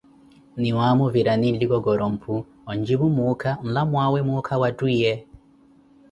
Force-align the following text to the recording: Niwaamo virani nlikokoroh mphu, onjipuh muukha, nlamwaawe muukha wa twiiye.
Niwaamo 0.61 1.05
virani 1.15 1.47
nlikokoroh 1.51 2.11
mphu, 2.13 2.35
onjipuh 2.69 3.11
muukha, 3.15 3.51
nlamwaawe 3.65 4.19
muukha 4.27 4.55
wa 4.61 4.69
twiiye. 4.77 5.13